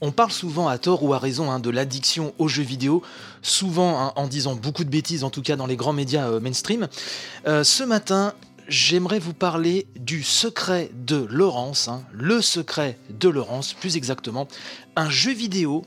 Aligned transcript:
On 0.00 0.10
parle 0.10 0.32
souvent 0.32 0.66
à 0.66 0.76
tort 0.76 1.04
ou 1.04 1.14
à 1.14 1.18
raison 1.18 1.52
hein, 1.52 1.60
de 1.60 1.70
l'addiction 1.70 2.34
aux 2.38 2.48
jeux 2.48 2.64
vidéo, 2.64 3.02
souvent 3.42 4.00
hein, 4.00 4.12
en 4.16 4.26
disant 4.26 4.56
beaucoup 4.56 4.82
de 4.82 4.90
bêtises, 4.90 5.22
en 5.22 5.30
tout 5.30 5.40
cas 5.40 5.54
dans 5.54 5.66
les 5.66 5.76
grands 5.76 5.92
médias 5.92 6.28
euh, 6.28 6.40
mainstream. 6.40 6.88
Euh, 7.46 7.62
ce 7.62 7.84
matin, 7.84 8.34
j'aimerais 8.66 9.20
vous 9.20 9.34
parler 9.34 9.86
du 9.94 10.24
secret 10.24 10.90
de 10.94 11.28
Laurence, 11.30 11.86
hein, 11.86 12.02
le 12.12 12.40
secret 12.42 12.98
de 13.08 13.28
Laurence 13.28 13.72
plus 13.72 13.96
exactement, 13.96 14.48
un 14.96 15.08
jeu 15.10 15.32
vidéo 15.32 15.84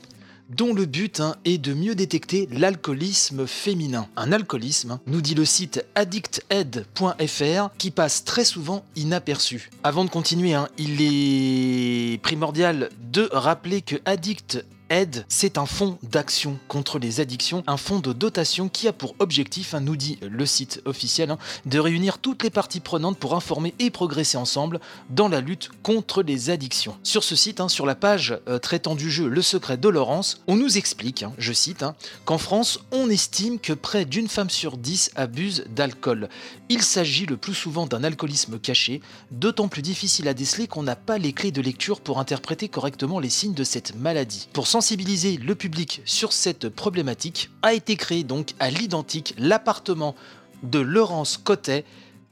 dont 0.48 0.72
le 0.72 0.86
but 0.86 1.20
hein, 1.20 1.36
est 1.44 1.58
de 1.58 1.74
mieux 1.74 1.94
détecter 1.94 2.48
l'alcoolisme 2.52 3.46
féminin. 3.46 4.08
Un 4.16 4.32
alcoolisme, 4.32 4.92
hein, 4.92 5.00
nous 5.06 5.20
dit 5.20 5.34
le 5.34 5.44
site 5.44 5.84
addicted.fr, 5.94 7.68
qui 7.78 7.90
passe 7.90 8.24
très 8.24 8.44
souvent 8.44 8.84
inaperçu. 8.96 9.70
Avant 9.84 10.04
de 10.04 10.10
continuer, 10.10 10.54
hein, 10.54 10.68
il 10.78 11.00
est 11.00 12.18
primordial 12.22 12.90
de 13.12 13.28
rappeler 13.32 13.82
que 13.82 13.96
Addict 14.04 14.64
Aide, 14.90 15.26
c'est 15.28 15.58
un 15.58 15.66
fonds 15.66 15.98
d'action 16.02 16.58
contre 16.66 16.98
les 16.98 17.20
addictions, 17.20 17.62
un 17.66 17.76
fonds 17.76 17.98
de 17.98 18.14
dotation 18.14 18.70
qui 18.70 18.88
a 18.88 18.92
pour 18.94 19.14
objectif, 19.18 19.74
hein, 19.74 19.80
nous 19.80 19.96
dit 19.96 20.18
le 20.22 20.46
site 20.46 20.80
officiel, 20.86 21.30
hein, 21.30 21.38
de 21.66 21.78
réunir 21.78 22.16
toutes 22.18 22.42
les 22.42 22.48
parties 22.48 22.80
prenantes 22.80 23.18
pour 23.18 23.34
informer 23.34 23.74
et 23.80 23.90
progresser 23.90 24.38
ensemble 24.38 24.80
dans 25.10 25.28
la 25.28 25.42
lutte 25.42 25.68
contre 25.82 26.22
les 26.22 26.48
addictions. 26.48 26.96
Sur 27.02 27.22
ce 27.22 27.36
site, 27.36 27.60
hein, 27.60 27.68
sur 27.68 27.84
la 27.84 27.94
page 27.94 28.38
euh, 28.48 28.58
traitant 28.58 28.94
du 28.94 29.10
jeu 29.10 29.28
Le 29.28 29.42
secret 29.42 29.76
de 29.76 29.88
Laurence, 29.90 30.40
on 30.46 30.56
nous 30.56 30.78
explique, 30.78 31.26
je 31.36 31.52
cite, 31.52 31.84
qu'en 32.24 32.38
France, 32.38 32.80
on 32.90 33.10
estime 33.10 33.58
que 33.58 33.74
près 33.74 34.06
d'une 34.06 34.28
femme 34.28 34.50
sur 34.50 34.78
dix 34.78 35.10
abuse 35.16 35.64
d'alcool. 35.68 36.30
Il 36.70 36.82
s'agit 36.82 37.26
le 37.26 37.36
plus 37.36 37.54
souvent 37.54 37.86
d'un 37.86 38.04
alcoolisme 38.04 38.58
caché, 38.58 39.02
d'autant 39.30 39.68
plus 39.68 39.82
difficile 39.82 40.28
à 40.28 40.34
déceler 40.34 40.66
qu'on 40.66 40.82
n'a 40.82 40.96
pas 40.96 41.18
les 41.18 41.34
clés 41.34 41.52
de 41.52 41.60
lecture 41.60 42.00
pour 42.00 42.18
interpréter 42.18 42.68
correctement 42.68 43.20
les 43.20 43.28
signes 43.30 43.54
de 43.54 43.64
cette 43.64 43.94
maladie. 43.94 44.48
Sensibiliser 44.78 45.38
le 45.38 45.56
public 45.56 46.02
sur 46.04 46.32
cette 46.32 46.68
problématique, 46.68 47.50
a 47.62 47.74
été 47.74 47.96
créé 47.96 48.22
donc 48.22 48.50
à 48.60 48.70
l'identique 48.70 49.34
l'appartement 49.36 50.14
de 50.62 50.78
Laurence 50.78 51.36
Cotet, 51.36 51.84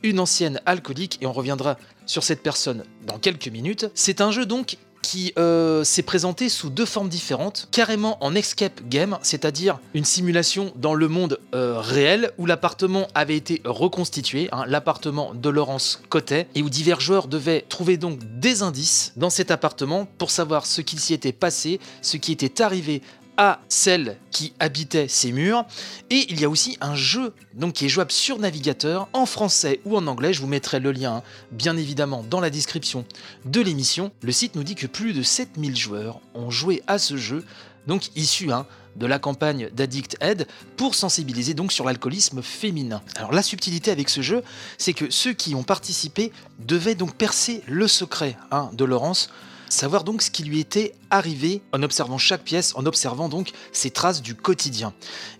une 0.04 0.20
ancienne 0.20 0.60
alcoolique, 0.64 1.18
et 1.20 1.26
on 1.26 1.32
reviendra 1.32 1.76
sur 2.06 2.22
cette 2.22 2.44
personne 2.44 2.84
dans 3.04 3.18
quelques 3.18 3.48
minutes. 3.48 3.90
C'est 3.94 4.20
un 4.20 4.30
jeu 4.30 4.46
donc 4.46 4.76
qui 5.06 5.32
euh, 5.38 5.84
s'est 5.84 6.02
présenté 6.02 6.48
sous 6.48 6.68
deux 6.68 6.84
formes 6.84 7.08
différentes, 7.08 7.68
carrément 7.70 8.18
en 8.24 8.34
escape 8.34 8.80
game, 8.88 9.18
c'est-à-dire 9.22 9.78
une 9.94 10.04
simulation 10.04 10.72
dans 10.74 10.94
le 10.94 11.06
monde 11.06 11.38
euh, 11.54 11.78
réel 11.78 12.32
où 12.38 12.46
l'appartement 12.46 13.06
avait 13.14 13.36
été 13.36 13.62
reconstitué, 13.64 14.48
hein, 14.50 14.64
l'appartement 14.66 15.32
de 15.32 15.48
Laurence 15.48 16.02
Cotet, 16.08 16.48
et 16.56 16.62
où 16.62 16.68
divers 16.68 16.98
joueurs 16.98 17.28
devaient 17.28 17.64
trouver 17.68 17.98
donc 17.98 18.18
des 18.40 18.64
indices 18.64 19.12
dans 19.14 19.30
cet 19.30 19.52
appartement 19.52 20.08
pour 20.18 20.32
savoir 20.32 20.66
ce 20.66 20.80
qu'il 20.80 20.98
s'y 20.98 21.14
était 21.14 21.30
passé, 21.30 21.78
ce 22.02 22.16
qui 22.16 22.32
était 22.32 22.60
arrivé 22.60 23.00
à 23.36 23.60
celle 23.68 24.16
qui 24.30 24.52
habitait 24.58 25.08
ces 25.08 25.32
murs. 25.32 25.64
Et 26.10 26.26
il 26.28 26.40
y 26.40 26.44
a 26.44 26.48
aussi 26.48 26.76
un 26.80 26.94
jeu 26.94 27.34
donc, 27.54 27.74
qui 27.74 27.86
est 27.86 27.88
jouable 27.88 28.12
sur 28.12 28.38
navigateur 28.38 29.08
en 29.12 29.26
français 29.26 29.80
ou 29.84 29.96
en 29.96 30.06
anglais. 30.06 30.32
Je 30.32 30.40
vous 30.40 30.46
mettrai 30.46 30.80
le 30.80 30.92
lien 30.92 31.22
bien 31.52 31.76
évidemment 31.76 32.24
dans 32.28 32.40
la 32.40 32.50
description 32.50 33.04
de 33.44 33.60
l'émission. 33.60 34.12
Le 34.22 34.32
site 34.32 34.54
nous 34.54 34.64
dit 34.64 34.74
que 34.74 34.86
plus 34.86 35.12
de 35.12 35.22
7000 35.22 35.76
joueurs 35.76 36.20
ont 36.34 36.50
joué 36.50 36.82
à 36.86 36.98
ce 36.98 37.16
jeu, 37.16 37.44
donc 37.86 38.08
issu 38.16 38.52
hein, 38.52 38.66
de 38.96 39.06
la 39.06 39.18
campagne 39.18 39.68
d'Addict 39.72 40.16
Aid 40.20 40.46
pour 40.76 40.94
sensibiliser 40.94 41.54
donc 41.54 41.72
sur 41.72 41.84
l'alcoolisme 41.84 42.42
féminin. 42.42 43.02
Alors 43.16 43.32
la 43.32 43.42
subtilité 43.42 43.90
avec 43.90 44.08
ce 44.08 44.22
jeu, 44.22 44.42
c'est 44.78 44.94
que 44.94 45.10
ceux 45.10 45.32
qui 45.32 45.54
ont 45.54 45.62
participé 45.62 46.32
devaient 46.58 46.94
donc 46.94 47.14
percer 47.14 47.62
le 47.66 47.88
secret 47.88 48.36
hein, 48.50 48.70
de 48.72 48.84
Laurence 48.84 49.30
savoir 49.68 50.04
donc 50.04 50.22
ce 50.22 50.30
qui 50.30 50.44
lui 50.44 50.60
était 50.60 50.94
arrivé 51.10 51.62
en 51.72 51.82
observant 51.82 52.18
chaque 52.18 52.42
pièce, 52.42 52.74
en 52.76 52.86
observant 52.86 53.28
donc 53.28 53.52
ses 53.72 53.90
traces 53.90 54.22
du 54.22 54.34
quotidien. 54.34 54.92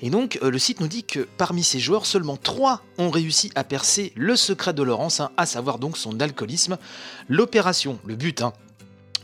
Et 0.02 0.10
donc 0.10 0.38
euh, 0.42 0.50
le 0.50 0.58
site 0.58 0.80
nous 0.80 0.88
dit 0.88 1.04
que 1.04 1.28
parmi 1.36 1.62
ces 1.62 1.78
joueurs, 1.78 2.06
seulement 2.06 2.36
3 2.36 2.82
ont 2.98 3.10
réussi 3.10 3.50
à 3.54 3.64
percer 3.64 4.12
le 4.16 4.36
secret 4.36 4.74
de 4.74 4.82
Laurence, 4.82 5.20
hein, 5.20 5.30
à 5.36 5.46
savoir 5.46 5.78
donc 5.78 5.96
son 5.96 6.20
alcoolisme. 6.20 6.78
L'opération, 7.28 7.98
le 8.04 8.16
but, 8.16 8.42
hein, 8.42 8.52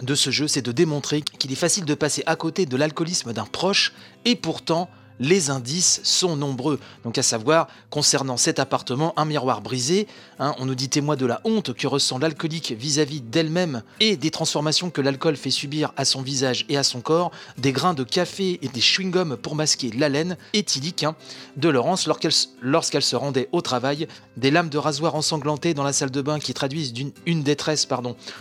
de 0.02 0.14
ce 0.14 0.30
jeu, 0.30 0.48
c'est 0.48 0.62
de 0.62 0.72
démontrer 0.72 1.22
qu'il 1.22 1.52
est 1.52 1.56
facile 1.56 1.84
de 1.84 1.94
passer 1.94 2.22
à 2.26 2.36
côté 2.36 2.66
de 2.66 2.76
l'alcoolisme 2.76 3.32
d'un 3.32 3.44
proche 3.44 3.92
et 4.24 4.34
pourtant 4.34 4.90
les 5.22 5.50
indices 5.50 6.00
sont 6.02 6.36
nombreux. 6.36 6.80
Donc 7.04 7.16
à 7.16 7.22
savoir, 7.22 7.68
concernant 7.90 8.36
cet 8.36 8.58
appartement, 8.58 9.14
un 9.16 9.24
miroir 9.24 9.60
brisé, 9.60 10.08
hein, 10.40 10.54
on 10.58 10.66
nous 10.66 10.74
dit 10.74 10.88
témoin 10.88 11.14
de 11.14 11.26
la 11.26 11.40
honte 11.44 11.72
que 11.72 11.86
ressent 11.86 12.18
l'alcoolique 12.18 12.72
vis-à-vis 12.72 13.20
d'elle-même 13.20 13.82
et 14.00 14.16
des 14.16 14.32
transformations 14.32 14.90
que 14.90 15.00
l'alcool 15.00 15.36
fait 15.36 15.50
subir 15.50 15.92
à 15.96 16.04
son 16.04 16.22
visage 16.22 16.66
et 16.68 16.76
à 16.76 16.82
son 16.82 17.00
corps, 17.00 17.30
des 17.56 17.70
grains 17.70 17.94
de 17.94 18.02
café 18.02 18.58
et 18.62 18.68
des 18.68 18.80
chewing-gums 18.80 19.36
pour 19.36 19.54
masquer 19.54 19.92
l'haleine 19.92 20.36
éthylique 20.54 21.04
hein, 21.04 21.14
de 21.56 21.68
Laurence 21.68 22.08
lorsqu'elle 22.60 23.02
se 23.02 23.16
rendait 23.16 23.48
au 23.52 23.60
travail, 23.60 24.08
des 24.36 24.50
lames 24.50 24.70
de 24.70 24.78
rasoir 24.78 25.14
ensanglantées 25.14 25.72
dans 25.72 25.84
la 25.84 25.92
salle 25.92 26.10
de 26.10 26.20
bain 26.20 26.40
qui 26.40 26.52
traduisent 26.52 26.94
une 27.26 27.42
détresse 27.44 27.86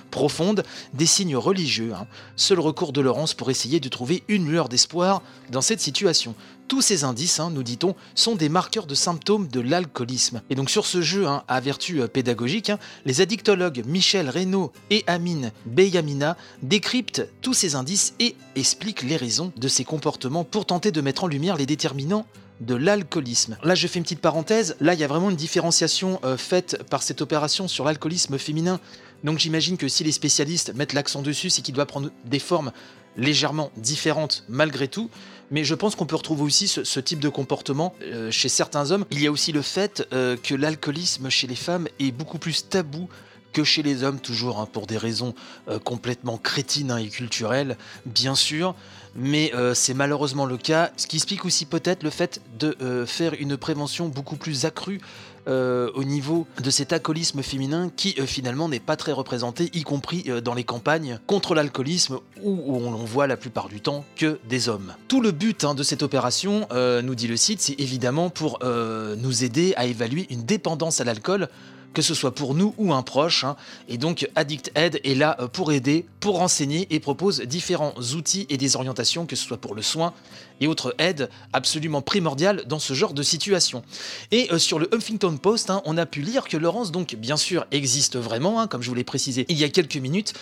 profonde, 0.09 0.63
des 0.95 1.05
signes 1.05 1.35
religieux, 1.37 1.93
hein. 1.95 2.07
seul 2.35 2.59
recours 2.59 2.91
de 2.91 3.01
Laurence 3.01 3.35
pour 3.35 3.51
essayer 3.51 3.79
de 3.79 3.89
trouver 3.89 4.23
une 4.27 4.49
lueur 4.49 4.67
d'espoir 4.67 5.21
dans 5.51 5.61
cette 5.61 5.79
situation. 5.79 6.33
Tous 6.71 6.81
ces 6.81 7.03
indices, 7.03 7.41
hein, 7.41 7.49
nous 7.51 7.63
dit-on, 7.63 7.95
sont 8.15 8.35
des 8.35 8.47
marqueurs 8.47 8.87
de 8.87 8.95
symptômes 8.95 9.49
de 9.49 9.59
l'alcoolisme. 9.59 10.41
Et 10.49 10.55
donc 10.55 10.69
sur 10.69 10.85
ce 10.85 11.01
jeu 11.01 11.27
hein, 11.27 11.43
à 11.49 11.59
vertu 11.59 12.01
euh, 12.01 12.07
pédagogique, 12.07 12.69
hein, 12.69 12.79
les 13.03 13.19
addictologues 13.19 13.83
Michel 13.85 14.29
Reynaud 14.29 14.71
et 14.89 15.03
Amine 15.05 15.51
Beyamina 15.65 16.37
décryptent 16.61 17.27
tous 17.41 17.53
ces 17.53 17.75
indices 17.75 18.13
et 18.21 18.37
expliquent 18.55 19.03
les 19.03 19.17
raisons 19.17 19.51
de 19.57 19.67
ces 19.67 19.83
comportements 19.83 20.45
pour 20.45 20.65
tenter 20.65 20.93
de 20.93 21.01
mettre 21.01 21.25
en 21.25 21.27
lumière 21.27 21.57
les 21.57 21.65
déterminants 21.65 22.25
de 22.61 22.75
l'alcoolisme. 22.75 23.57
Là, 23.63 23.75
je 23.75 23.87
fais 23.87 23.99
une 23.99 24.03
petite 24.03 24.21
parenthèse. 24.21 24.77
Là, 24.79 24.93
il 24.93 24.99
y 24.99 25.03
a 25.03 25.07
vraiment 25.07 25.29
une 25.29 25.35
différenciation 25.35 26.21
euh, 26.23 26.37
faite 26.37 26.81
par 26.89 27.03
cette 27.03 27.21
opération 27.21 27.67
sur 27.67 27.83
l'alcoolisme 27.83 28.37
féminin. 28.37 28.79
Donc, 29.23 29.39
j'imagine 29.39 29.77
que 29.77 29.87
si 29.87 30.03
les 30.03 30.11
spécialistes 30.11 30.73
mettent 30.75 30.93
l'accent 30.93 31.21
dessus, 31.21 31.49
c'est 31.49 31.61
qu'il 31.61 31.73
doit 31.73 31.85
prendre 31.85 32.09
des 32.25 32.39
formes 32.39 32.71
légèrement 33.17 33.71
différentes 33.77 34.43
malgré 34.47 34.87
tout. 34.87 35.09
Mais 35.51 35.65
je 35.65 35.75
pense 35.75 35.95
qu'on 35.95 36.05
peut 36.05 36.15
retrouver 36.15 36.43
aussi 36.43 36.67
ce, 36.67 36.99
type 36.99 37.19
de 37.19 37.27
comportement 37.27 37.93
euh, 38.03 38.31
chez 38.31 38.47
certains 38.47 38.91
hommes. 38.91 39.05
Il 39.11 39.21
y 39.21 39.27
a 39.27 39.31
aussi 39.31 39.51
le 39.51 39.61
fait 39.61 40.07
euh, 40.13 40.37
que 40.37 40.55
l'alcoolisme 40.55 41.29
chez 41.29 41.45
les 41.45 41.55
femmes 41.55 41.87
est 41.99 42.11
beaucoup 42.11 42.37
plus 42.37 42.69
tabou 42.69 43.09
que 43.53 43.63
chez 43.63 43.83
les 43.83 44.03
hommes, 44.03 44.19
toujours 44.19 44.59
hein, 44.59 44.67
pour 44.71 44.87
des 44.87 44.97
raisons 44.97 45.33
euh, 45.67 45.79
complètement 45.79 46.37
crétines 46.37 46.91
hein, 46.91 46.97
et 46.97 47.09
culturelles, 47.09 47.77
bien 48.05 48.35
sûr. 48.35 48.75
Mais 49.13 49.51
c'est 49.73 49.93
malheureusement 49.93 50.45
le 50.45 50.55
cas, 50.55 50.93
ce 50.95 51.05
qui 51.05 51.17
explique 51.17 51.43
aussi 51.43 51.65
peut-être 51.65 52.01
le 52.01 52.09
fait 52.09 52.39
de 52.57 53.03
faire 53.05 53.33
une 53.37 53.57
prévention 53.57 54.07
beaucoup 54.07 54.37
plus 54.37 54.63
accrue 54.63 55.01
euh, 55.47 55.89
au 55.95 56.03
niveau 56.03 56.45
de 56.63 56.69
cet 56.69 56.93
alcoolisme 56.93 57.41
féminin 57.41 57.89
qui 57.95 58.13
euh, 58.19 58.27
finalement 58.27 58.69
n'est 58.69 58.79
pas 58.79 58.95
très 58.95 59.11
représenté, 59.11 59.71
y 59.73 59.81
compris 59.81 60.25
euh, 60.27 60.39
dans 60.39 60.53
les 60.53 60.63
campagnes 60.63 61.19
contre 61.25 61.55
l'alcoolisme 61.55 62.19
où, 62.43 62.75
on 62.75 62.91
on 62.93 63.05
voit 63.05 63.25
la 63.25 63.37
plupart 63.37 63.67
du 63.67 63.81
temps 63.81 64.05
que 64.15 64.39
des 64.47 64.69
hommes. 64.69 64.93
Tout 65.07 65.19
le 65.19 65.31
but 65.31 65.63
hein, 65.63 65.73
de 65.73 65.81
cette 65.81 66.03
opération, 66.03 66.67
nous 66.71 67.15
dit 67.15 67.27
le 67.27 67.37
site, 67.37 67.61
c'est 67.61 67.79
évidemment 67.79 68.29
pour 68.29 68.59
nous 68.63 69.43
aider 69.43 69.73
à 69.77 69.85
évaluer 69.85 70.27
une 70.29 70.43
dépendance 70.43 70.99
à 71.01 71.03
l'alcool 71.03 71.47
que 71.93 72.01
ce 72.01 72.13
soit 72.13 72.33
pour 72.33 72.53
nous 72.53 72.73
ou 72.77 72.93
un 72.93 73.03
proche. 73.03 73.43
Hein. 73.43 73.55
Et 73.87 73.97
donc 73.97 74.29
Addict 74.35 74.71
Aid 74.75 74.99
est 75.03 75.15
là 75.15 75.37
pour 75.53 75.71
aider, 75.71 76.05
pour 76.19 76.37
renseigner 76.37 76.87
et 76.89 76.99
propose 76.99 77.41
différents 77.41 77.93
outils 78.15 78.45
et 78.49 78.57
des 78.57 78.75
orientations, 78.75 79.25
que 79.25 79.35
ce 79.35 79.45
soit 79.45 79.57
pour 79.57 79.75
le 79.75 79.81
soin, 79.81 80.13
et 80.61 80.67
autres 80.67 80.95
aides 80.99 81.29
absolument 81.53 82.01
primordiales 82.01 82.63
dans 82.67 82.79
ce 82.79 82.93
genre 82.93 83.13
de 83.13 83.23
situation. 83.23 83.83
Et 84.31 84.47
euh, 84.51 84.59
sur 84.59 84.79
le 84.79 84.93
Huffington 84.95 85.37
Post, 85.37 85.69
hein, 85.69 85.81
on 85.85 85.97
a 85.97 86.05
pu 86.05 86.21
lire 86.21 86.47
que 86.47 86.55
Laurence, 86.55 86.91
donc 86.91 87.15
bien 87.15 87.37
sûr, 87.37 87.65
existe 87.71 88.17
vraiment, 88.17 88.61
hein, 88.61 88.67
comme 88.67 88.81
je 88.81 88.89
vous 88.89 88.95
l'ai 88.95 89.03
précisé 89.03 89.45
il 89.49 89.57
y 89.57 89.63
a 89.63 89.69
quelques 89.69 89.97
minutes. 89.97 90.33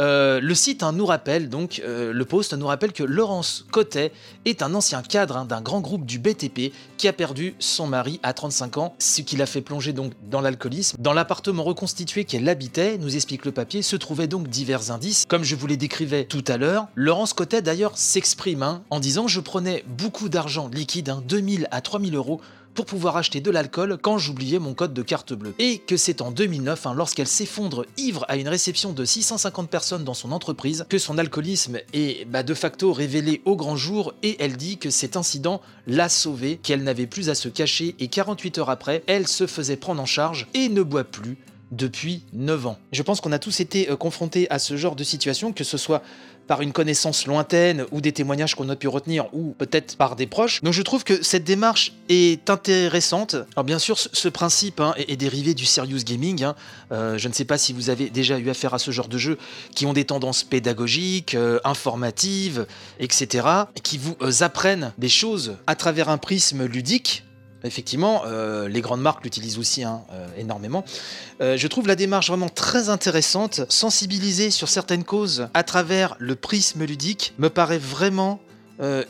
Euh, 0.00 0.40
le 0.40 0.54
site 0.54 0.82
nous 0.82 1.06
rappelle, 1.06 1.48
donc 1.48 1.80
euh, 1.84 2.12
le 2.12 2.24
Post 2.24 2.52
nous 2.54 2.66
rappelle 2.66 2.92
que 2.92 3.02
Laurence 3.02 3.66
Cotet 3.70 4.12
est 4.44 4.62
un 4.62 4.74
ancien 4.74 5.02
cadre 5.02 5.44
d'un 5.44 5.60
grand 5.60 5.80
groupe 5.80 6.04
du 6.04 6.18
BTP 6.18 6.72
qui 6.96 7.08
a 7.08 7.12
perdu 7.12 7.54
son 7.58 7.86
mari 7.86 8.20
à 8.22 8.32
35 8.32 8.78
ans, 8.78 8.94
ce 8.98 9.22
qui 9.22 9.36
l'a 9.36 9.46
fait 9.46 9.60
plonger 9.60 9.92
donc 9.92 10.12
dans 10.28 10.40
l'alcoolisme. 10.40 10.97
Dans 10.98 11.12
l'appartement 11.12 11.62
reconstitué 11.62 12.24
qu'elle 12.24 12.48
habitait, 12.48 12.98
nous 12.98 13.14
explique 13.14 13.44
le 13.44 13.52
papier, 13.52 13.82
se 13.82 13.94
trouvaient 13.94 14.26
donc 14.26 14.48
divers 14.48 14.90
indices. 14.90 15.26
Comme 15.28 15.44
je 15.44 15.54
vous 15.54 15.68
les 15.68 15.76
décrivais 15.76 16.24
tout 16.24 16.42
à 16.48 16.56
l'heure, 16.56 16.88
Laurence 16.96 17.34
Cotet 17.34 17.62
d'ailleurs 17.62 17.96
s'exprime 17.96 18.80
en 18.90 18.98
disant 18.98 19.28
je 19.28 19.38
prenais 19.38 19.84
beaucoup 19.86 20.28
d'argent 20.28 20.66
liquide, 20.66 21.14
2000 21.28 21.62
hein, 21.62 21.68
à 21.70 21.82
3000 21.82 22.16
euros, 22.16 22.40
pour 22.78 22.86
pouvoir 22.86 23.16
acheter 23.16 23.40
de 23.40 23.50
l'alcool 23.50 23.98
quand 24.00 24.18
j'oubliais 24.18 24.60
mon 24.60 24.72
code 24.72 24.94
de 24.94 25.02
carte 25.02 25.32
bleue. 25.32 25.52
Et 25.58 25.78
que 25.78 25.96
c'est 25.96 26.22
en 26.22 26.30
2009, 26.30 26.86
hein, 26.86 26.94
lorsqu'elle 26.94 27.26
s'effondre 27.26 27.84
ivre 27.96 28.24
à 28.28 28.36
une 28.36 28.46
réception 28.46 28.92
de 28.92 29.04
650 29.04 29.68
personnes 29.68 30.04
dans 30.04 30.14
son 30.14 30.30
entreprise, 30.30 30.86
que 30.88 30.96
son 30.96 31.18
alcoolisme 31.18 31.80
est 31.92 32.24
bah, 32.28 32.44
de 32.44 32.54
facto 32.54 32.92
révélé 32.92 33.42
au 33.46 33.56
grand 33.56 33.74
jour 33.74 34.14
et 34.22 34.36
elle 34.38 34.56
dit 34.56 34.78
que 34.78 34.90
cet 34.90 35.16
incident 35.16 35.60
l'a 35.88 36.08
sauvée, 36.08 36.60
qu'elle 36.62 36.84
n'avait 36.84 37.08
plus 37.08 37.30
à 37.30 37.34
se 37.34 37.48
cacher 37.48 37.96
et 37.98 38.06
48 38.06 38.58
heures 38.58 38.70
après, 38.70 39.02
elle 39.08 39.26
se 39.26 39.48
faisait 39.48 39.76
prendre 39.76 40.00
en 40.00 40.06
charge 40.06 40.46
et 40.54 40.68
ne 40.68 40.84
boit 40.84 41.02
plus 41.02 41.36
depuis 41.70 42.22
9 42.32 42.66
ans. 42.66 42.78
Je 42.92 43.02
pense 43.02 43.20
qu'on 43.20 43.32
a 43.32 43.38
tous 43.38 43.60
été 43.60 43.90
euh, 43.90 43.96
confrontés 43.96 44.50
à 44.50 44.58
ce 44.58 44.76
genre 44.76 44.96
de 44.96 45.04
situation, 45.04 45.52
que 45.52 45.64
ce 45.64 45.76
soit 45.76 46.02
par 46.48 46.62
une 46.62 46.72
connaissance 46.72 47.26
lointaine 47.26 47.84
ou 47.92 48.00
des 48.00 48.10
témoignages 48.10 48.54
qu'on 48.54 48.68
a 48.70 48.74
pu 48.74 48.88
retenir 48.88 49.26
ou 49.34 49.54
peut-être 49.58 49.96
par 49.96 50.16
des 50.16 50.26
proches. 50.26 50.62
Donc 50.62 50.72
je 50.72 50.82
trouve 50.82 51.04
que 51.04 51.22
cette 51.22 51.44
démarche 51.44 51.92
est 52.08 52.48
intéressante. 52.50 53.36
Alors 53.54 53.64
bien 53.64 53.78
sûr, 53.78 53.98
ce, 53.98 54.28
principe 54.28 54.80
hein, 54.80 54.94
est, 54.96 55.16
dérivé 55.16 55.52
du 55.52 55.66
serious 55.66 55.98
gaming. 56.04 56.42
Hein. 56.42 56.56
Euh, 56.90 57.18
je 57.18 57.28
ne 57.28 57.34
sais 57.34 57.44
pas 57.44 57.58
si 57.58 57.72
vous 57.72 57.90
avez 57.90 58.08
déjà 58.08 58.38
eu 58.38 58.48
affaire 58.48 58.72
à 58.72 58.78
ce 58.78 58.90
genre 58.90 59.08
de 59.08 59.18
jeux 59.18 59.38
qui 59.74 59.84
ont 59.84 59.92
des 59.92 60.06
tendances 60.06 60.42
pédagogiques, 60.42 61.34
euh, 61.34 61.60
informatives, 61.64 62.66
etc. 62.98 63.46
et 63.76 63.80
qui 63.80 63.98
vous 63.98 64.16
apprennent 64.42 64.92
des 64.96 65.10
choses 65.10 65.56
à 65.66 65.74
travers 65.74 66.08
un 66.08 66.18
prisme 66.18 66.64
ludique 66.64 67.24
Effectivement, 67.64 68.22
euh, 68.24 68.68
les 68.68 68.80
grandes 68.80 69.00
marques 69.00 69.24
l'utilisent 69.24 69.58
aussi 69.58 69.82
hein, 69.82 70.02
euh, 70.12 70.28
énormément. 70.36 70.84
Euh, 71.40 71.56
je 71.56 71.66
trouve 71.66 71.88
la 71.88 71.96
démarche 71.96 72.28
vraiment 72.28 72.48
très 72.48 72.88
intéressante. 72.88 73.62
Sensibiliser 73.68 74.50
sur 74.50 74.68
certaines 74.68 75.04
causes 75.04 75.48
à 75.54 75.64
travers 75.64 76.14
le 76.18 76.36
prisme 76.36 76.84
ludique 76.84 77.34
me 77.38 77.50
paraît 77.50 77.78
vraiment 77.78 78.40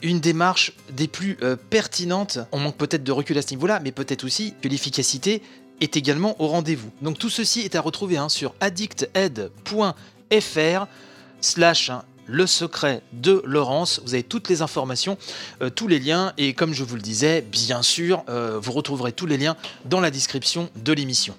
une 0.00 0.19
démarche 0.19 0.73
des 0.93 1.09
plus 1.09 1.37
pertinentes. 1.69 2.39
On 2.53 2.59
manque 2.59 2.79
peut-être 2.79 3.05
de 3.05 3.12
recul 3.12 3.37
à 3.37 3.43
ce 3.43 3.50
niveau-là, 3.50 3.81
mais 3.85 3.93
peut-être 3.93 4.25
aussi 4.25 4.55
que 4.62 4.69
l'efficacité 4.69 5.43
est 5.83 5.94
également 5.94 6.41
au 6.41 6.47
rendez-vous. 6.47 6.91
Donc 7.03 7.19
tout 7.19 7.29
ceci 7.29 7.61
est 7.61 7.75
à 7.75 7.83
retrouver 7.83 8.17
hein, 8.17 8.31
sur 8.31 8.55
addicted.fr 8.61 10.87
slash 11.43 11.91
hein, 11.91 12.03
le 12.29 12.47
secret 12.47 13.03
de 13.13 13.43
Laurence. 13.45 14.01
Vous 14.05 14.15
avez 14.15 14.23
toutes 14.23 14.49
les 14.49 14.63
informations, 14.63 15.19
euh, 15.63 15.71
tous 15.71 15.89
les 15.89 15.99
liens, 15.99 16.33
et 16.39 16.55
comme 16.55 16.73
je 16.73 16.85
vous 16.85 16.95
le 16.95 17.03
disais, 17.03 17.41
bien 17.41 17.83
sûr, 17.83 18.23
euh, 18.29 18.59
vous 18.61 18.73
retrouverez 18.73 19.13
tous 19.13 19.27
les 19.27 19.39
liens 19.39 19.57
dans 19.87 20.01
la 20.01 20.11
description 20.11 20.71
de 20.77 20.93
l'émission. 20.93 21.35